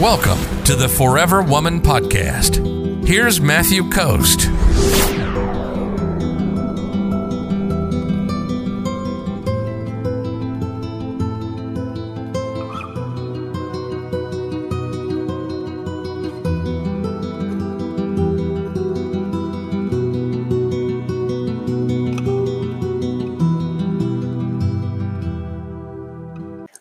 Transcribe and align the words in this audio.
Welcome 0.00 0.62
to 0.64 0.76
the 0.76 0.90
Forever 0.90 1.40
Woman 1.40 1.80
Podcast. 1.80 3.06
Here's 3.08 3.40
Matthew 3.40 3.88
Coast. 3.88 4.44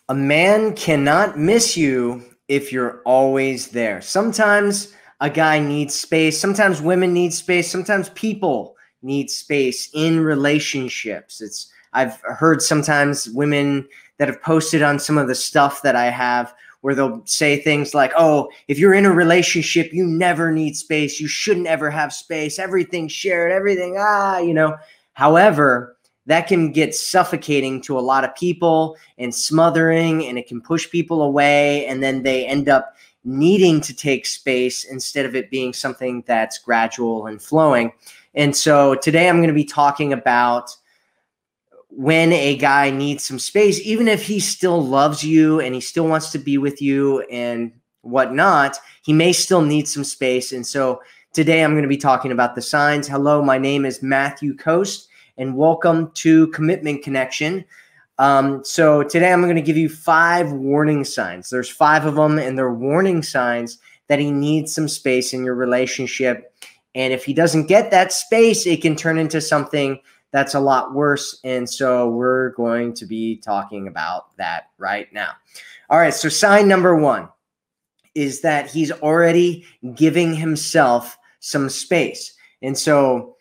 A 0.10 0.14
man 0.14 0.76
cannot 0.76 1.40
miss 1.40 1.78
you 1.78 2.22
if 2.48 2.72
you're 2.72 3.02
always 3.06 3.70
there. 3.70 4.02
Sometimes 4.02 4.94
a 5.20 5.30
guy 5.30 5.60
needs 5.60 5.96
space. 5.96 6.40
Sometimes 6.40 6.82
women 6.82 7.14
need 7.14 7.34
space. 7.34 7.70
Sometimes 7.70 8.10
people 8.10 8.76
need 9.02 9.30
space 9.30 9.90
in 9.94 10.20
relationships. 10.20 11.42
It's 11.42 11.72
I've 11.94 12.20
heard 12.22 12.62
sometimes 12.62 13.30
women 13.30 13.88
that 14.18 14.28
have 14.28 14.42
posted 14.42 14.82
on 14.82 15.00
some 15.00 15.18
of 15.18 15.28
the 15.28 15.36
stuff 15.36 15.82
that 15.84 15.96
I 15.96 16.06
have 16.06 16.54
where 16.82 16.94
they'll 16.94 17.26
say 17.26 17.58
things 17.58 17.94
like, 17.94 18.12
"Oh, 18.18 18.50
if 18.68 18.78
you're 18.78 18.94
in 18.94 19.06
a 19.06 19.12
relationship, 19.12 19.94
you 19.94 20.06
never 20.06 20.52
need 20.52 20.76
space. 20.76 21.20
You 21.20 21.28
shouldn't 21.28 21.68
ever 21.68 21.90
have 21.90 22.14
space. 22.14 22.60
Everything 22.60 23.08
shared, 23.08 23.52
everything 23.52 23.96
ah, 23.98 24.40
you 24.40 24.54
know." 24.54 24.76
However, 25.14 25.95
that 26.26 26.48
can 26.48 26.72
get 26.72 26.96
suffocating 26.96 27.82
to 27.82 27.98
a 27.98 28.02
lot 28.02 28.24
of 28.24 28.36
people 28.36 28.98
and 29.18 29.34
smothering 29.34 30.26
and 30.26 30.38
it 30.38 30.48
can 30.48 30.62
push 30.62 30.90
people 30.90 31.22
away 31.22 31.86
and 31.86 32.02
then 32.02 32.24
they 32.24 32.46
end 32.46 32.68
up 32.68 32.96
needing 33.24 33.82
to 33.82 33.96
take 33.96 34.26
space 34.26 34.86
instead 34.86 35.26
of 35.26 35.36
it 35.36 35.50
being 35.50 35.74
something 35.74 36.24
that's 36.28 36.60
gradual 36.60 37.28
and 37.28 37.42
flowing. 37.42 37.92
And 38.34 38.56
so 38.56 38.96
today 38.96 39.30
i'm 39.30 39.38
going 39.38 39.48
to 39.48 39.54
be 39.54 39.66
talking 39.66 40.14
about 40.14 40.76
when 41.90 42.34
a 42.34 42.58
guy 42.58 42.90
needs 42.90 43.24
some 43.24 43.40
space 43.40 43.80
even 43.82 44.08
if 44.08 44.26
he 44.26 44.40
still 44.40 44.84
loves 44.86 45.24
you 45.24 45.62
and 45.62 45.74
he 45.74 45.80
still 45.80 46.08
wants 46.08 46.32
to 46.32 46.38
be 46.38 46.58
with 46.58 46.82
you 46.82 47.22
and 47.32 47.72
whatnot 48.02 48.78
he 49.04 49.14
may 49.14 49.32
still 49.32 49.62
need 49.62 49.88
some 49.88 50.04
space. 50.04 50.52
And 50.52 50.66
so 50.66 51.02
today 51.34 51.64
i'm 51.64 51.72
going 51.72 51.84
to 51.84 51.90
be 51.90 51.98
talking 51.98 52.32
about 52.32 52.56
the 52.56 52.62
signs. 52.62 53.08
Hello 53.08 53.42
my 53.42 53.58
name 53.58 53.86
is 53.86 54.04
matthew 54.04 54.56
coast 54.56 55.10
and 55.38 55.56
welcome 55.56 56.12
to 56.12 56.48
Commitment 56.48 57.04
Connection. 57.04 57.66
Um, 58.18 58.64
so 58.64 59.04
today 59.04 59.34
I'm 59.34 59.42
going 59.42 59.56
to 59.56 59.62
give 59.62 59.78
you 59.78 59.90
five 59.90 60.52
warning 60.52 61.04
signs. 61.04 61.50
There's 61.50 61.70
five 61.70 62.06
of 62.06 62.16
them, 62.16 62.40
and 62.40 62.58
they're 62.58 62.74
warning 62.74 63.22
signs 63.22 63.80
that 64.08 64.20
he 64.20 64.32
needs 64.32 64.74
some 64.74 64.88
space 64.88 65.34
in 65.34 65.44
your 65.44 65.56
relationship. 65.56 66.54
And 66.94 67.12
if 67.12 67.26
he 67.26 67.34
doesn't 67.34 67.68
get 67.68 67.92
that 67.92 68.14
space, 68.14 68.66
it 68.66 68.82
can 68.82 68.96
turn 68.96 69.18
into 69.18 69.42
something 69.42 70.00
that's 70.32 70.54
a 70.54 70.60
lot 70.60 70.94
worse. 70.94 71.40
And 71.44 71.70
so 71.70 72.10
we're 72.10 72.50
going 72.52 72.94
to 72.94 73.06
be 73.06 73.38
talking 73.38 73.88
about 73.88 74.36
that 74.38 74.70
right 74.78 75.12
now. 75.14 75.32
All 75.90 76.00
right. 76.00 76.14
So 76.14 76.30
sign 76.30 76.68
number 76.68 76.96
one 76.96 77.30
is 78.16 78.42
that 78.42 78.70
he's 78.70 78.92
already 78.92 79.66
giving 79.96 80.34
himself 80.34 81.18
some 81.40 81.70
space. 81.70 82.34
And 82.62 82.78
so 82.78 83.35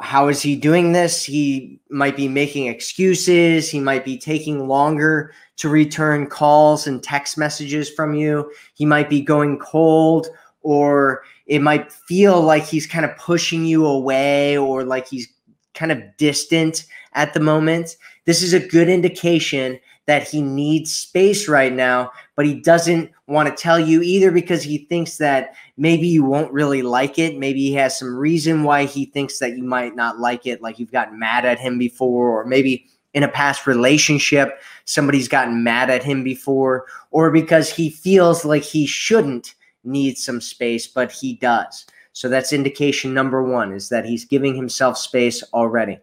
how 0.00 0.28
is 0.28 0.40
he 0.40 0.56
doing 0.56 0.92
this? 0.92 1.24
He 1.24 1.78
might 1.90 2.16
be 2.16 2.26
making 2.26 2.66
excuses. 2.66 3.68
He 3.68 3.80
might 3.80 4.04
be 4.04 4.16
taking 4.16 4.66
longer 4.66 5.32
to 5.56 5.68
return 5.68 6.26
calls 6.26 6.86
and 6.86 7.02
text 7.02 7.36
messages 7.36 7.90
from 7.90 8.14
you. 8.14 8.50
He 8.74 8.86
might 8.86 9.10
be 9.10 9.20
going 9.20 9.58
cold, 9.58 10.28
or 10.62 11.22
it 11.46 11.60
might 11.60 11.92
feel 11.92 12.40
like 12.40 12.64
he's 12.64 12.86
kind 12.86 13.04
of 13.04 13.16
pushing 13.18 13.66
you 13.66 13.84
away 13.84 14.56
or 14.56 14.84
like 14.84 15.06
he's 15.06 15.28
kind 15.74 15.92
of 15.92 16.02
distant 16.16 16.86
at 17.12 17.34
the 17.34 17.40
moment. 17.40 17.96
This 18.24 18.42
is 18.42 18.54
a 18.54 18.66
good 18.66 18.88
indication 18.88 19.78
that 20.06 20.28
he 20.28 20.42
needs 20.42 20.94
space 20.94 21.46
right 21.48 21.72
now, 21.72 22.10
but 22.34 22.46
he 22.46 22.60
doesn't 22.60 23.10
want 23.26 23.48
to 23.48 23.62
tell 23.62 23.78
you 23.78 24.02
either 24.02 24.30
because 24.30 24.62
he 24.62 24.78
thinks 24.78 25.18
that 25.18 25.54
maybe 25.76 26.08
you 26.08 26.24
won't 26.24 26.52
really 26.52 26.82
like 26.82 27.18
it. 27.18 27.38
Maybe 27.38 27.60
he 27.60 27.74
has 27.74 27.98
some 27.98 28.16
reason 28.16 28.64
why 28.64 28.86
he 28.86 29.04
thinks 29.04 29.38
that 29.38 29.56
you 29.56 29.62
might 29.62 29.94
not 29.94 30.18
like 30.18 30.46
it, 30.46 30.62
like 30.62 30.78
you've 30.78 30.90
gotten 30.90 31.18
mad 31.18 31.44
at 31.44 31.60
him 31.60 31.78
before, 31.78 32.28
or 32.30 32.44
maybe 32.44 32.86
in 33.14 33.22
a 33.22 33.28
past 33.28 33.66
relationship, 33.66 34.60
somebody's 34.84 35.28
gotten 35.28 35.62
mad 35.62 35.90
at 35.90 36.02
him 36.02 36.24
before, 36.24 36.86
or 37.10 37.30
because 37.30 37.70
he 37.70 37.90
feels 37.90 38.44
like 38.44 38.62
he 38.62 38.86
shouldn't 38.86 39.54
need 39.84 40.16
some 40.16 40.40
space, 40.40 40.86
but 40.86 41.10
he 41.10 41.34
does. 41.34 41.86
So 42.12 42.28
that's 42.28 42.52
indication 42.52 43.14
number 43.14 43.42
one 43.42 43.72
is 43.72 43.88
that 43.88 44.04
he's 44.04 44.24
giving 44.24 44.54
himself 44.54 44.98
space 44.98 45.42
already. 45.54 45.98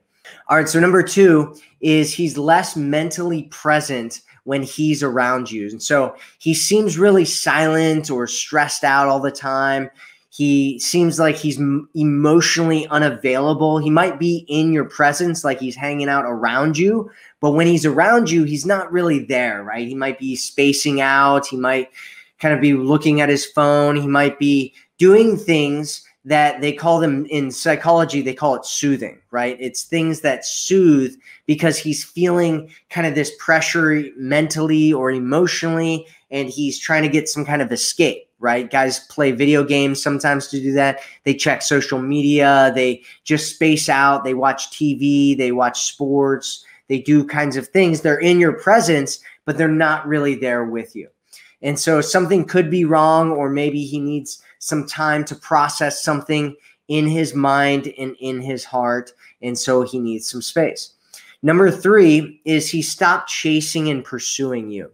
All 0.50 0.58
right. 0.58 0.70
So 0.70 0.80
number 0.80 1.04
two 1.04 1.56
is 1.82 2.14
he's 2.14 2.38
less 2.38 2.76
mentally 2.76 3.44
present 3.44 4.22
when 4.44 4.64
he's 4.64 5.04
around 5.04 5.52
you. 5.52 5.68
And 5.70 5.84
so 5.84 6.16
he 6.40 6.54
seems 6.54 6.98
really 6.98 7.26
silent 7.26 8.10
or 8.10 8.28
stressed 8.28 8.84
out 8.84 9.10
all 9.10 9.20
the 9.20 9.32
time. 9.32 9.90
He 10.30 10.80
seems 10.80 11.20
like 11.20 11.36
he's 11.36 11.60
emotionally 11.96 12.88
unavailable. 12.88 13.80
He 13.80 13.90
might 13.90 14.20
be 14.20 14.46
in 14.48 14.72
your 14.72 14.86
presence, 14.86 15.44
like 15.44 15.60
he's 15.60 15.76
hanging 15.76 16.10
out 16.10 16.26
around 16.26 16.78
you, 16.78 17.10
but 17.42 17.52
when 17.52 17.68
he's 17.68 17.86
around 17.86 18.30
you, 18.30 18.44
he's 18.44 18.66
not 18.66 18.92
really 18.92 19.26
there, 19.26 19.64
right? 19.64 19.88
He 19.88 19.96
might 19.96 20.20
be 20.20 20.36
spacing 20.36 21.02
out. 21.02 21.48
He 21.48 21.58
might 21.58 21.90
kind 22.40 22.54
of 22.54 22.62
be 22.62 22.74
looking 22.74 23.20
at 23.20 23.30
his 23.30 23.46
phone. 23.48 23.96
He 23.96 24.08
might 24.08 24.38
be 24.38 24.74
doing 24.98 25.38
things 25.38 26.07
that 26.28 26.60
they 26.60 26.74
call 26.74 27.00
them 27.00 27.26
in 27.28 27.50
psychology, 27.50 28.22
they 28.22 28.34
call 28.34 28.54
it 28.54 28.66
soothing, 28.66 29.18
right? 29.32 29.56
It's 29.62 29.84
things 29.84 30.20
that 30.22 30.46
soothe 30.46 31.16
because 31.46 31.78
he's 31.78 32.04
feeling 32.04 32.70
kind 32.90 33.08
of 33.08 33.16
this 33.16 33.32
pressure 33.40 34.04
mentally 34.18 34.92
or 34.92 35.10
emotionally, 35.10 36.06
and 36.30 36.50
he's 36.50 36.78
trying 36.78 37.04
to 37.04 37.08
get 37.08 37.30
some 37.30 37.46
kind 37.46 37.62
of 37.62 37.72
escape, 37.72 38.28
right? 38.40 38.70
Guys 38.70 39.00
play 39.08 39.32
video 39.32 39.64
games 39.64 40.04
sometimes 40.04 40.48
to 40.48 40.60
do 40.60 40.74
that. 40.74 41.00
They 41.24 41.34
check 41.34 41.62
social 41.62 42.02
media, 42.02 42.74
they 42.76 43.04
just 43.24 43.56
space 43.56 43.88
out, 43.88 44.26
they 44.26 44.34
watch 44.34 44.70
TV, 44.70 45.38
they 45.38 45.54
watch 45.54 45.86
sports, 45.86 46.66
they 46.90 47.00
do 47.00 47.26
kinds 47.26 47.56
of 47.56 47.70
things. 47.70 48.02
They're 48.02 48.20
in 48.20 48.38
your 48.38 48.60
presence, 48.60 49.20
but 49.46 49.58
they're 49.58 49.70
not 49.70 50.06
really 50.06 50.36
there 50.36 50.66
with 50.66 50.94
you. 50.94 51.08
And 51.62 51.80
so 51.80 52.02
something 52.02 52.44
could 52.44 52.70
be 52.70 52.84
wrong, 52.84 53.32
or 53.32 53.50
maybe 53.50 53.86
he 53.86 54.02
needs 54.02 54.44
some 54.60 54.88
time 54.88 55.24
to 55.26 55.36
process 55.36 56.04
something 56.04 56.56
in 56.88 57.08
his 57.08 57.34
mind 57.34 57.94
and 57.98 58.16
in 58.20 58.42
his 58.42 58.64
heart. 58.64 59.12
And 59.42 59.58
so 59.58 59.82
he 59.82 60.00
needs 60.00 60.30
some 60.30 60.42
space. 60.42 60.94
Number 61.44 61.70
three 61.70 62.42
is 62.46 62.70
he 62.70 62.82
stopped 62.82 63.30
chasing 63.30 63.90
and 63.90 64.04
pursuing 64.04 64.72
you. 64.72 64.92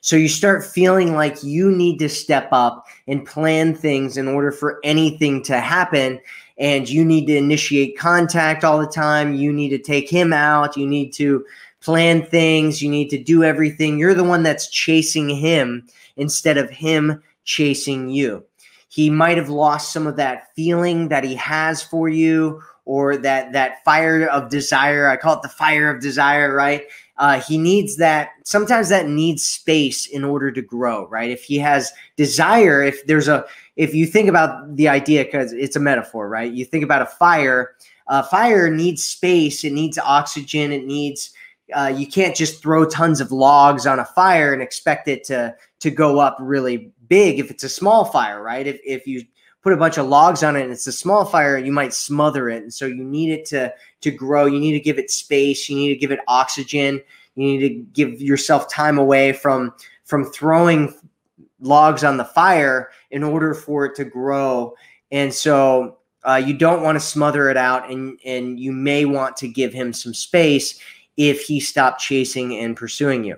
So 0.00 0.16
you 0.16 0.28
start 0.28 0.64
feeling 0.64 1.14
like 1.14 1.44
you 1.44 1.70
need 1.70 1.98
to 2.00 2.08
step 2.08 2.48
up 2.50 2.86
and 3.06 3.24
plan 3.24 3.72
things 3.74 4.16
in 4.16 4.26
order 4.26 4.50
for 4.50 4.80
anything 4.82 5.44
to 5.44 5.60
happen. 5.60 6.20
And 6.58 6.88
you 6.88 7.04
need 7.04 7.26
to 7.26 7.36
initiate 7.36 7.96
contact 7.96 8.64
all 8.64 8.80
the 8.80 8.86
time. 8.86 9.34
You 9.34 9.52
need 9.52 9.68
to 9.70 9.78
take 9.78 10.10
him 10.10 10.32
out. 10.32 10.76
You 10.76 10.88
need 10.88 11.12
to 11.14 11.44
plan 11.80 12.26
things. 12.26 12.82
You 12.82 12.90
need 12.90 13.10
to 13.10 13.22
do 13.22 13.44
everything. 13.44 13.96
You're 13.96 14.14
the 14.14 14.24
one 14.24 14.42
that's 14.42 14.68
chasing 14.68 15.28
him 15.28 15.86
instead 16.16 16.58
of 16.58 16.68
him 16.68 17.22
chasing 17.44 18.08
you. 18.08 18.44
He 18.88 19.08
might 19.08 19.38
have 19.38 19.48
lost 19.48 19.92
some 19.92 20.06
of 20.06 20.16
that 20.16 20.54
feeling 20.54 21.08
that 21.08 21.24
he 21.24 21.34
has 21.36 21.82
for 21.82 22.08
you 22.08 22.62
or 22.84 23.16
that 23.16 23.52
that 23.52 23.82
fire 23.84 24.26
of 24.26 24.50
desire. 24.50 25.08
I 25.08 25.16
call 25.16 25.36
it 25.36 25.42
the 25.42 25.48
fire 25.48 25.88
of 25.88 26.02
desire, 26.02 26.54
right? 26.54 26.82
Uh, 27.16 27.40
he 27.40 27.56
needs 27.56 27.96
that. 27.96 28.30
Sometimes 28.44 28.88
that 28.88 29.08
needs 29.08 29.44
space 29.44 30.06
in 30.06 30.24
order 30.24 30.50
to 30.50 30.60
grow, 30.60 31.06
right? 31.08 31.30
If 31.30 31.44
he 31.44 31.58
has 31.58 31.92
desire, 32.16 32.82
if 32.82 33.06
there's 33.06 33.28
a, 33.28 33.44
if 33.76 33.94
you 33.94 34.06
think 34.06 34.28
about 34.28 34.76
the 34.76 34.88
idea, 34.88 35.24
because 35.24 35.52
it's 35.52 35.76
a 35.76 35.80
metaphor, 35.80 36.28
right? 36.28 36.52
You 36.52 36.64
think 36.64 36.84
about 36.84 37.02
a 37.02 37.06
fire. 37.06 37.74
Uh, 38.08 38.22
fire 38.22 38.68
needs 38.68 39.04
space. 39.04 39.64
It 39.64 39.72
needs 39.72 39.98
oxygen. 39.98 40.72
It 40.72 40.84
needs. 40.84 41.32
Uh, 41.72 41.88
you 41.88 42.06
can't 42.06 42.36
just 42.36 42.62
throw 42.62 42.84
tons 42.84 43.20
of 43.20 43.32
logs 43.32 43.86
on 43.86 43.98
a 43.98 44.04
fire 44.04 44.52
and 44.52 44.62
expect 44.62 45.08
it 45.08 45.24
to 45.24 45.54
to 45.80 45.90
go 45.90 46.20
up 46.20 46.36
really 46.40 46.92
big 47.08 47.38
if 47.38 47.50
it's 47.50 47.64
a 47.64 47.68
small 47.68 48.04
fire, 48.04 48.42
right? 48.42 48.66
If, 48.66 48.80
if 48.84 49.06
you 49.06 49.24
put 49.62 49.72
a 49.72 49.76
bunch 49.76 49.98
of 49.98 50.06
logs 50.06 50.42
on 50.42 50.56
it 50.56 50.62
and 50.62 50.72
it's 50.72 50.86
a 50.86 50.92
small 50.92 51.24
fire, 51.24 51.58
you 51.58 51.72
might 51.72 51.92
smother 51.92 52.48
it. 52.48 52.62
And 52.62 52.72
so 52.72 52.86
you 52.86 53.04
need 53.04 53.30
it 53.30 53.44
to, 53.46 53.72
to 54.00 54.10
grow. 54.10 54.46
You 54.46 54.58
need 54.58 54.72
to 54.72 54.80
give 54.80 54.98
it 54.98 55.10
space. 55.10 55.68
You 55.68 55.76
need 55.76 55.88
to 55.88 55.96
give 55.96 56.10
it 56.10 56.18
oxygen. 56.26 57.00
You 57.34 57.44
need 57.44 57.68
to 57.68 57.74
give 57.92 58.20
yourself 58.20 58.68
time 58.68 58.98
away 58.98 59.32
from, 59.32 59.74
from 60.04 60.24
throwing 60.24 60.94
logs 61.60 62.02
on 62.02 62.16
the 62.16 62.24
fire 62.24 62.90
in 63.10 63.22
order 63.22 63.54
for 63.54 63.84
it 63.84 63.94
to 63.96 64.04
grow. 64.04 64.74
And 65.10 65.32
so 65.32 65.98
uh, 66.24 66.42
you 66.44 66.54
don't 66.54 66.82
want 66.82 66.96
to 66.96 67.00
smother 67.00 67.50
it 67.50 67.56
out 67.56 67.90
and, 67.90 68.18
and 68.24 68.58
you 68.58 68.72
may 68.72 69.04
want 69.04 69.36
to 69.38 69.48
give 69.48 69.72
him 69.72 69.92
some 69.92 70.14
space 70.14 70.78
if 71.16 71.42
he 71.42 71.60
stopped 71.60 72.00
chasing 72.00 72.56
and 72.58 72.76
pursuing 72.76 73.24
you. 73.24 73.36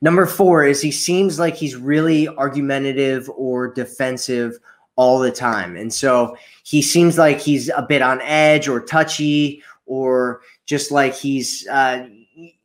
Number 0.00 0.26
four 0.26 0.64
is 0.64 0.80
he 0.80 0.90
seems 0.90 1.38
like 1.38 1.54
he's 1.54 1.76
really 1.76 2.28
argumentative 2.28 3.30
or 3.30 3.72
defensive 3.72 4.58
all 4.96 5.18
the 5.18 5.30
time. 5.30 5.76
And 5.76 5.92
so 5.92 6.36
he 6.64 6.82
seems 6.82 7.18
like 7.18 7.38
he's 7.38 7.68
a 7.68 7.82
bit 7.82 8.02
on 8.02 8.20
edge 8.22 8.68
or 8.68 8.80
touchy 8.80 9.62
or 9.86 10.40
just 10.64 10.90
like 10.90 11.14
he's, 11.14 11.66
uh, 11.68 12.08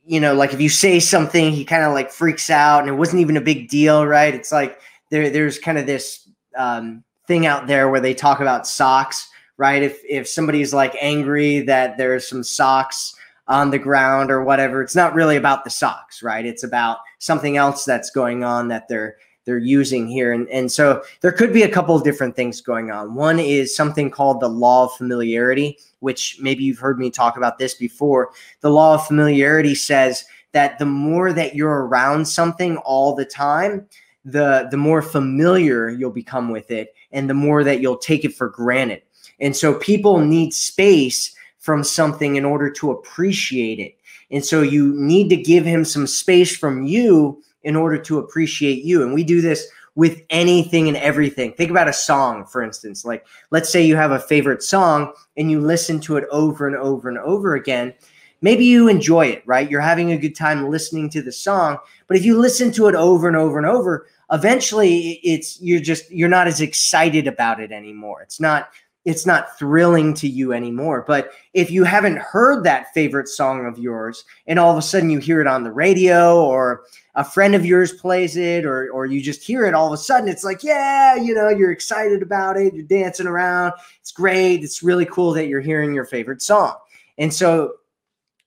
you 0.06 0.20
know, 0.20 0.34
like 0.34 0.54
if 0.54 0.62
you 0.62 0.70
say 0.70 1.00
something, 1.00 1.52
he 1.52 1.64
kind 1.64 1.84
of 1.84 1.94
like 1.94 2.12
freaks 2.12 2.50
out 2.50 2.80
and 2.80 2.90
it 2.90 2.94
wasn't 2.94 3.22
even 3.22 3.38
a 3.38 3.42
big 3.42 3.70
deal, 3.70 4.06
right? 4.06 4.34
It's 4.34 4.52
like 4.52 4.80
there, 5.10 5.30
there's 5.30 5.60
kind 5.60 5.78
of 5.78 5.86
this 5.86 6.28
um, 6.58 7.04
thing 7.28 7.46
out 7.46 7.68
there 7.68 7.90
where 7.90 8.02
they 8.02 8.14
talk 8.14 8.40
about 8.40 8.68
socks, 8.68 9.30
right? 9.58 9.84
If, 9.84 10.02
if 10.08 10.28
somebody's 10.28 10.74
like 10.74 10.96
angry 11.00 11.62
that 11.62 11.98
there's 11.98 12.28
some 12.28 12.44
socks 12.44 13.16
on 13.48 13.72
the 13.72 13.80
ground 13.80 14.32
or 14.32 14.44
whatever. 14.44 14.82
It's 14.82 14.96
not 14.96 15.14
really 15.14 15.36
about 15.36 15.64
the 15.64 15.70
socks, 15.70 16.24
right? 16.24 16.46
It's 16.46 16.64
about 16.64 17.00
something 17.20 17.58
else 17.58 17.86
that's 17.86 18.10
going 18.12 18.44
on 18.44 18.68
that 18.70 18.88
they're 18.88 19.18
they're 19.46 19.58
using 19.58 20.08
here. 20.08 20.32
And, 20.34 20.48
and 20.50 20.72
so 20.72 21.04
there 21.22 21.32
could 21.32 21.52
be 21.52 21.64
a 21.64 21.70
couple 21.70 21.96
of 21.96 22.04
different 22.04 22.36
things 22.36 22.62
going 22.62 22.92
on. 22.92 23.16
One 23.16 23.40
is 23.40 23.76
something 23.76 24.12
called 24.12 24.40
the 24.40 24.48
law 24.48 24.86
of 24.86 24.94
familiarity, 24.94 25.80
which 26.00 26.38
maybe 26.40 26.64
you've 26.64 26.78
heard 26.78 27.00
me 27.00 27.10
talk 27.10 27.38
about 27.38 27.58
this 27.58 27.74
before. 27.74 28.32
The 28.62 28.70
law 28.70 28.94
of 28.94 29.08
familiarity 29.08 29.74
says 29.74 30.26
that 30.52 30.78
the 30.78 30.86
more 30.86 31.34
that 31.34 31.56
you're 31.56 31.86
around 31.86 32.28
something 32.28 32.78
all 32.78 33.16
the 33.16 33.26
time, 33.26 33.88
the 34.24 34.68
the 34.70 34.78
more 34.78 35.02
familiar 35.02 35.90
you'll 35.90 36.12
become 36.12 36.50
with 36.50 36.70
it 36.70 36.94
and 37.12 37.28
the 37.28 37.34
more 37.34 37.64
that 37.64 37.82
you'll 37.82 37.98
take 37.98 38.24
it 38.24 38.36
for 38.36 38.50
granted. 38.50 39.02
And 39.40 39.56
so 39.56 39.74
people 39.74 40.20
need 40.20 40.54
space 40.54 41.36
from 41.62 41.84
something 41.84 42.36
in 42.36 42.44
order 42.44 42.70
to 42.72 42.92
appreciate 42.92 43.80
it. 43.80 43.96
And 44.32 44.44
so 44.44 44.62
you 44.64 44.94
need 44.96 45.30
to 45.30 45.38
give 45.38 45.64
him 45.64 45.86
some 45.86 46.08
space 46.08 46.58
from 46.58 46.84
you 46.84 47.42
in 47.64 47.76
order 47.76 48.00
to 48.00 48.18
appreciate 48.18 48.84
you. 48.84 49.04
And 49.04 49.14
we 49.14 49.24
do 49.24 49.42
this 49.42 49.68
with 49.94 50.22
anything 50.32 50.88
and 50.88 50.98
everything. 50.98 51.54
Think 51.54 51.70
about 51.70 51.88
a 51.88 51.94
song, 51.94 52.46
for 52.46 52.64
instance. 52.64 53.06
Like, 53.06 53.26
let's 53.52 53.70
say 53.70 53.86
you 53.86 53.96
have 53.96 54.12
a 54.12 54.20
favorite 54.20 54.64
song 54.64 55.14
and 55.38 55.52
you 55.52 55.62
listen 55.62 56.00
to 56.02 56.18
it 56.18 56.26
over 56.32 56.66
and 56.66 56.76
over 56.76 57.10
and 57.10 57.20
over 57.20 57.54
again. 57.54 57.94
Maybe 58.42 58.66
you 58.66 58.88
enjoy 58.88 59.28
it, 59.28 59.44
right? 59.46 59.70
You're 59.70 59.82
having 59.82 60.12
a 60.12 60.18
good 60.18 60.36
time 60.36 60.72
listening 60.72 61.12
to 61.12 61.22
the 61.22 61.32
song. 61.32 61.78
But 62.08 62.18
if 62.18 62.26
you 62.26 62.40
listen 62.40 62.72
to 62.72 62.88
it 62.88 62.96
over 62.96 63.28
and 63.28 63.38
over 63.38 63.60
and 63.60 63.68
over, 63.68 64.08
eventually 64.32 65.20
it's 65.24 65.62
you're 65.62 65.82
just 65.82 66.10
you're 66.10 66.30
not 66.30 66.48
as 66.48 66.60
excited 66.60 67.28
about 67.28 67.60
it 67.60 67.72
anymore. 67.72 68.24
It's 68.24 68.40
not 68.40 68.70
it's 69.04 69.26
not 69.26 69.58
thrilling 69.58 70.14
to 70.14 70.28
you 70.28 70.54
anymore. 70.54 71.04
But 71.08 71.32
if 71.54 71.72
you 71.72 71.84
haven't 71.84 72.18
heard 72.18 72.64
that 72.64 72.94
favorite 72.94 73.28
song 73.28 73.66
of 73.66 73.80
yours 73.80 74.26
and 74.48 74.60
all 74.60 74.72
of 74.72 74.78
a 74.78 74.82
sudden 74.82 75.10
you 75.10 75.20
hear 75.20 75.42
it 75.42 75.48
on 75.48 75.64
the 75.64 75.72
radio 75.72 76.44
or 76.44 76.84
a 77.16 77.24
friend 77.24 77.56
of 77.56 77.66
yours 77.66 77.94
plays 77.94 78.38
it 78.38 78.64
or 78.64 78.90
or 78.92 79.06
you 79.06 79.22
just 79.22 79.44
hear 79.44 79.66
it 79.66 79.74
all 79.74 79.88
of 79.88 79.94
a 79.94 79.98
sudden 79.98 80.30
it's 80.30 80.44
like, 80.44 80.64
yeah, 80.64 81.16
you 81.16 81.34
know, 81.34 81.50
you're 81.50 81.72
excited 81.72 82.22
about 82.22 82.58
it, 82.58 82.74
you're 82.74 82.84
dancing 82.84 83.28
around. 83.28 83.74
It's 84.00 84.12
great. 84.12 84.64
It's 84.64 84.84
really 84.84 85.06
cool 85.06 85.32
that 85.34 85.48
you're 85.48 85.62
hearing 85.62 85.94
your 85.94 86.06
favorite 86.06 86.42
song. 86.42 86.76
And 87.18 87.34
so 87.34 87.74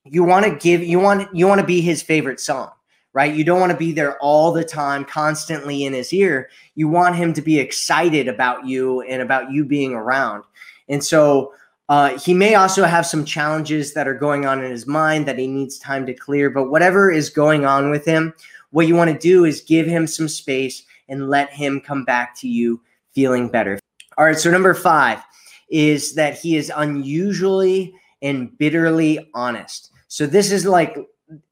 you 0.05 0.23
want 0.23 0.45
to 0.45 0.55
give 0.55 0.83
you 0.83 0.99
want 0.99 1.35
you 1.35 1.47
want 1.47 1.59
to 1.59 1.67
be 1.67 1.81
his 1.81 2.01
favorite 2.01 2.39
song 2.39 2.71
right? 3.15 3.33
You 3.33 3.45
don't 3.45 3.61
want 3.61 3.71
to 3.71 3.77
be 3.77 3.93
there 3.93 4.19
all 4.19 4.51
the 4.51 4.65
time, 4.65 5.05
constantly 5.05 5.85
in 5.85 5.93
his 5.93 6.11
ear. 6.11 6.49
You 6.75 6.89
want 6.89 7.15
him 7.15 7.31
to 7.33 7.41
be 7.41 7.57
excited 7.57 8.27
about 8.27 8.67
you 8.67 9.01
and 9.03 9.21
about 9.21 9.51
you 9.51 9.63
being 9.63 9.93
around. 9.93 10.43
And 10.89 11.01
so 11.01 11.53
uh, 11.87 12.19
he 12.19 12.33
may 12.33 12.55
also 12.55 12.83
have 12.83 13.05
some 13.05 13.23
challenges 13.23 13.93
that 13.93 14.05
are 14.05 14.13
going 14.13 14.45
on 14.45 14.61
in 14.61 14.69
his 14.69 14.85
mind 14.85 15.27
that 15.27 15.39
he 15.39 15.47
needs 15.47 15.79
time 15.79 16.05
to 16.07 16.13
clear. 16.13 16.49
But 16.49 16.69
whatever 16.69 17.09
is 17.09 17.29
going 17.29 17.65
on 17.65 17.89
with 17.89 18.03
him, 18.03 18.33
what 18.71 18.85
you 18.85 18.95
want 18.95 19.11
to 19.11 19.17
do 19.17 19.45
is 19.45 19.61
give 19.61 19.87
him 19.87 20.07
some 20.07 20.27
space 20.27 20.83
and 21.07 21.29
let 21.29 21.49
him 21.51 21.79
come 21.79 22.03
back 22.03 22.37
to 22.39 22.49
you 22.49 22.81
feeling 23.13 23.47
better. 23.47 23.79
All 24.17 24.25
right. 24.25 24.37
So, 24.37 24.51
number 24.51 24.73
five 24.73 25.23
is 25.69 26.15
that 26.15 26.37
he 26.37 26.57
is 26.57 26.69
unusually 26.75 27.93
and 28.21 28.55
bitterly 28.57 29.29
honest. 29.33 29.91
So, 30.09 30.25
this 30.27 30.51
is 30.51 30.65
like 30.65 30.97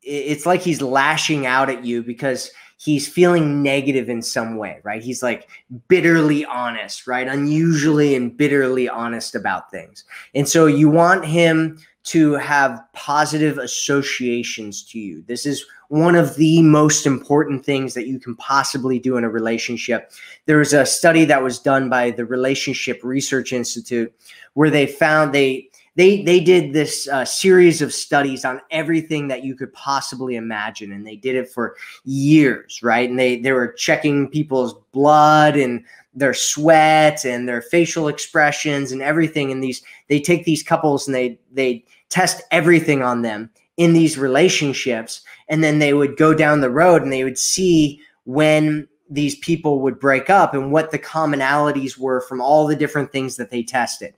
it's 0.01 0.45
like 0.45 0.61
he's 0.61 0.81
lashing 0.81 1.45
out 1.45 1.69
at 1.69 1.83
you 1.83 2.03
because 2.03 2.51
he's 2.77 3.07
feeling 3.07 3.63
negative 3.63 4.09
in 4.09 4.21
some 4.21 4.57
way, 4.57 4.79
right? 4.83 5.01
He's 5.01 5.23
like 5.23 5.47
bitterly 5.87 6.45
honest, 6.45 7.07
right? 7.07 7.27
Unusually 7.27 8.15
and 8.15 8.35
bitterly 8.35 8.89
honest 8.89 9.35
about 9.35 9.71
things. 9.71 10.03
And 10.35 10.47
so 10.47 10.65
you 10.65 10.89
want 10.89 11.25
him 11.25 11.79
to 12.03 12.33
have 12.33 12.81
positive 12.91 13.57
associations 13.57 14.83
to 14.83 14.99
you. 14.99 15.23
This 15.27 15.45
is 15.45 15.65
one 15.87 16.15
of 16.15 16.35
the 16.35 16.61
most 16.61 17.05
important 17.05 17.65
things 17.65 17.93
that 17.93 18.07
you 18.07 18.19
can 18.19 18.35
possibly 18.35 18.99
do 18.99 19.15
in 19.15 19.23
a 19.23 19.29
relationship. 19.29 20.11
There 20.45 20.57
was 20.57 20.73
a 20.73 20.85
study 20.85 21.23
that 21.25 21.41
was 21.41 21.59
done 21.59 21.87
by 21.87 22.11
the 22.11 22.25
Relationship 22.25 22.99
Research 23.03 23.53
Institute 23.53 24.13
where 24.53 24.69
they 24.69 24.85
found 24.85 25.33
they 25.33 25.69
they 25.95 26.24
they 26.24 26.40
did 26.40 26.74
this 26.74 27.07
uh, 27.07 27.25
series 27.25 27.81
of 27.81 27.94
studies 27.94 28.45
on 28.45 28.62
everything 28.72 29.28
that 29.28 29.44
you 29.44 29.56
could 29.56 29.72
possibly 29.74 30.36
imagine 30.36 30.92
and 30.92 31.06
they 31.06 31.16
did 31.16 31.36
it 31.36 31.50
for 31.50 31.75
years 32.04 32.81
right? 32.84 33.10
And 33.10 33.19
they 33.19 33.40
they 33.40 33.51
were 33.51 33.74
checking 33.74 34.28
people's 34.28 34.75
blood 34.92 35.56
and 35.56 35.84
their 36.13 36.34
sweat 36.34 37.25
and 37.25 37.48
their 37.48 37.62
facial 37.62 38.07
expressions 38.07 38.92
and 38.92 39.01
everything 39.01 39.51
and 39.51 39.63
these 39.63 39.81
they 40.10 40.19
take 40.19 40.45
these 40.45 40.63
couples 40.63 41.07
and 41.07 41.16
they 41.16 41.40
they 41.51 41.84
test 42.10 42.42
everything 42.51 43.01
on 43.01 43.22
them 43.22 43.50
in 43.78 43.94
these 43.94 44.18
relationships 44.18 45.22
and 45.50 45.63
then 45.63 45.80
they 45.80 45.94
would 45.94 46.18
go 46.18 46.34
down 46.34 46.62
the 46.62 46.69
road 46.69 47.01
and 47.01 47.12
they 47.12 47.24
would 47.24 47.38
see 47.38 48.00
when 48.25 48.88
these 49.10 49.36
people 49.38 49.80
would 49.81 50.00
break 50.00 50.30
up 50.30 50.54
and 50.54 50.72
what 50.72 50.92
the 50.92 51.00
commonalities 51.00 51.98
were 51.98 52.22
from 52.22 52.42
all 52.42 52.66
the 52.66 52.75
different 52.75 53.12
things 53.12 53.36
that 53.36 53.51
they 53.51 53.62
tested. 53.62 54.16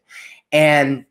And 0.51 1.06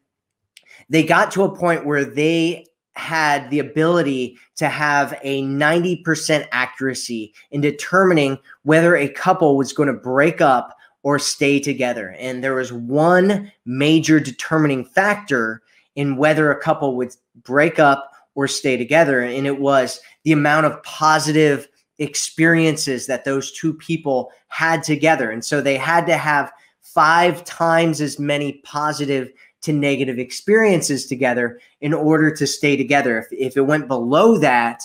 they 0.89 1.03
got 1.03 1.31
to 1.33 1.45
a 1.45 1.57
point 1.57 1.87
where 1.87 2.05
they 2.05 2.67
had 2.97 3.51
the 3.51 3.59
ability 3.59 4.39
to 4.57 4.69
have 4.69 5.19
a 5.23 5.43
90% 5.43 6.47
accuracy 6.53 7.35
in 7.51 7.61
determining 7.61 8.39
whether 8.63 8.97
a 8.97 9.09
couple 9.09 9.57
was 9.57 9.73
going 9.73 9.89
to 9.89 9.93
break 9.93 10.41
up 10.41 10.77
or 11.03 11.19
stay 11.19 11.59
together. 11.61 12.15
And 12.19 12.43
there 12.43 12.55
was 12.55 12.73
one 12.73 13.53
major 13.67 14.21
determining 14.21 14.85
factor 14.85 15.63
in 15.97 16.17
whether 16.17 16.51
a 16.51 16.61
couple 16.61 16.97
would 16.97 17.15
break 17.43 17.79
up 17.79 18.11
or 18.35 18.49
stay 18.49 18.77
together. 18.77 19.23
And 19.23 19.47
it 19.47 19.61
was 19.61 20.01
the 20.25 20.33
amount 20.33 20.67
of 20.67 20.83
positive 20.83 21.69
experiences 21.99 23.07
that 23.07 23.25
those 23.25 23.53
two 23.53 23.75
people 23.75 24.31
had 24.49 24.83
together. 24.83 25.31
And 25.31 25.45
so 25.45 25.61
they 25.61 25.77
had 25.77 26.07
to 26.07 26.17
have 26.17 26.53
five 26.81 27.45
times 27.45 28.01
as 28.01 28.19
many 28.19 28.55
positive 28.65 29.31
to 29.65 29.73
negative 29.73 30.19
experiences 30.19 31.07
together 31.07 31.59
in 31.81 31.93
order 31.93 32.31
to 32.31 32.47
stay 32.47 32.77
together. 32.77 33.19
If, 33.19 33.27
if 33.33 33.57
it 33.57 33.63
went 33.63 33.89
below 33.89 34.39
that, 34.39 34.83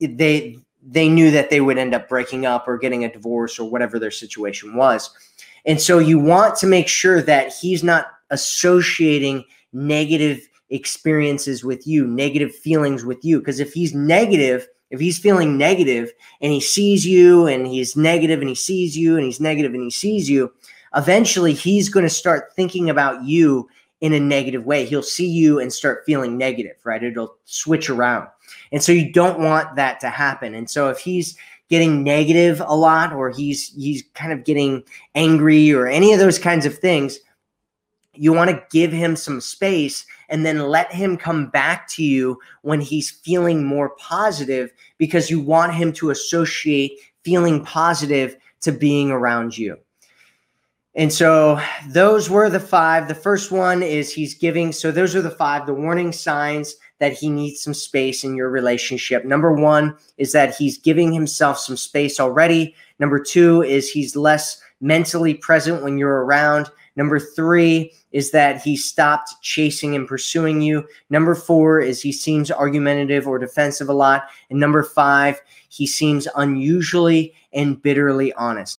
they 0.00 0.58
they 0.82 1.08
knew 1.08 1.30
that 1.30 1.50
they 1.50 1.60
would 1.60 1.76
end 1.76 1.94
up 1.94 2.08
breaking 2.08 2.46
up 2.46 2.66
or 2.66 2.78
getting 2.78 3.04
a 3.04 3.12
divorce 3.12 3.58
or 3.58 3.68
whatever 3.68 3.98
their 3.98 4.10
situation 4.10 4.74
was. 4.74 5.10
And 5.66 5.80
so 5.80 5.98
you 5.98 6.18
want 6.18 6.56
to 6.56 6.66
make 6.66 6.88
sure 6.88 7.20
that 7.20 7.52
he's 7.52 7.84
not 7.84 8.06
associating 8.30 9.44
negative 9.72 10.48
experiences 10.70 11.64
with 11.64 11.86
you, 11.86 12.06
negative 12.06 12.54
feelings 12.54 13.04
with 13.04 13.22
you. 13.24 13.40
Because 13.40 13.60
if 13.60 13.74
he's 13.74 13.94
negative, 13.94 14.66
if 14.90 15.00
he's 15.00 15.18
feeling 15.18 15.58
negative 15.58 16.10
and 16.40 16.52
he 16.52 16.60
sees 16.60 17.04
you 17.06 17.46
and 17.46 17.66
he's 17.66 17.94
negative 17.94 18.40
and 18.40 18.48
he 18.48 18.54
sees 18.54 18.96
you 18.96 19.16
and 19.16 19.24
he's 19.26 19.40
negative 19.40 19.74
and 19.74 19.82
he 19.82 19.90
sees 19.90 20.30
you, 20.30 20.50
eventually 20.96 21.52
he's 21.52 21.88
going 21.88 22.06
to 22.06 22.10
start 22.10 22.54
thinking 22.56 22.88
about 22.88 23.22
you 23.24 23.68
in 24.00 24.12
a 24.12 24.20
negative 24.20 24.64
way. 24.64 24.84
He'll 24.84 25.02
see 25.02 25.28
you 25.28 25.60
and 25.60 25.72
start 25.72 26.04
feeling 26.06 26.38
negative, 26.38 26.76
right? 26.84 27.02
It'll 27.02 27.36
switch 27.44 27.90
around. 27.90 28.28
And 28.72 28.82
so 28.82 28.92
you 28.92 29.12
don't 29.12 29.40
want 29.40 29.76
that 29.76 30.00
to 30.00 30.10
happen. 30.10 30.54
And 30.54 30.68
so 30.68 30.88
if 30.88 30.98
he's 30.98 31.36
getting 31.68 32.02
negative 32.02 32.60
a 32.66 32.74
lot 32.74 33.12
or 33.12 33.30
he's 33.30 33.72
he's 33.74 34.02
kind 34.14 34.32
of 34.32 34.44
getting 34.44 34.82
angry 35.14 35.72
or 35.72 35.86
any 35.86 36.12
of 36.12 36.18
those 36.18 36.38
kinds 36.38 36.66
of 36.66 36.76
things, 36.76 37.18
you 38.14 38.32
want 38.32 38.50
to 38.50 38.62
give 38.70 38.92
him 38.92 39.16
some 39.16 39.40
space 39.40 40.04
and 40.28 40.44
then 40.44 40.58
let 40.58 40.92
him 40.92 41.16
come 41.16 41.48
back 41.48 41.88
to 41.88 42.02
you 42.02 42.38
when 42.62 42.80
he's 42.80 43.10
feeling 43.10 43.64
more 43.64 43.90
positive 43.90 44.70
because 44.98 45.30
you 45.30 45.40
want 45.40 45.74
him 45.74 45.92
to 45.92 46.10
associate 46.10 46.92
feeling 47.22 47.64
positive 47.64 48.36
to 48.60 48.72
being 48.72 49.10
around 49.10 49.56
you. 49.56 49.78
And 50.96 51.12
so 51.12 51.60
those 51.88 52.28
were 52.28 52.50
the 52.50 52.60
five. 52.60 53.06
The 53.06 53.14
first 53.14 53.52
one 53.52 53.82
is 53.82 54.12
he's 54.12 54.34
giving. 54.34 54.72
So 54.72 54.90
those 54.90 55.14
are 55.14 55.22
the 55.22 55.30
five, 55.30 55.66
the 55.66 55.74
warning 55.74 56.12
signs 56.12 56.74
that 56.98 57.12
he 57.12 57.30
needs 57.30 57.62
some 57.62 57.74
space 57.74 58.24
in 58.24 58.34
your 58.34 58.50
relationship. 58.50 59.24
Number 59.24 59.52
one 59.52 59.96
is 60.18 60.32
that 60.32 60.54
he's 60.56 60.78
giving 60.78 61.12
himself 61.12 61.58
some 61.58 61.76
space 61.76 62.18
already. 62.18 62.74
Number 62.98 63.20
two 63.22 63.62
is 63.62 63.88
he's 63.88 64.16
less 64.16 64.60
mentally 64.80 65.34
present 65.34 65.82
when 65.82 65.96
you're 65.96 66.24
around. 66.24 66.68
Number 66.96 67.20
three 67.20 67.92
is 68.10 68.32
that 68.32 68.60
he 68.60 68.76
stopped 68.76 69.30
chasing 69.42 69.94
and 69.94 70.08
pursuing 70.08 70.60
you. 70.60 70.84
Number 71.08 71.36
four 71.36 71.80
is 71.80 72.02
he 72.02 72.12
seems 72.12 72.50
argumentative 72.50 73.28
or 73.28 73.38
defensive 73.38 73.88
a 73.88 73.94
lot. 73.94 74.24
And 74.50 74.58
number 74.58 74.82
five, 74.82 75.40
he 75.68 75.86
seems 75.86 76.26
unusually 76.34 77.32
and 77.52 77.80
bitterly 77.80 78.32
honest. 78.34 78.78